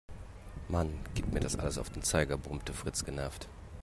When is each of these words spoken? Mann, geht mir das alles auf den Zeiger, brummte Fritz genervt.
Mann, 0.67 0.97
geht 1.13 1.31
mir 1.31 1.41
das 1.41 1.55
alles 1.57 1.77
auf 1.77 1.91
den 1.91 2.01
Zeiger, 2.01 2.35
brummte 2.35 2.73
Fritz 2.73 3.05
genervt. 3.05 3.47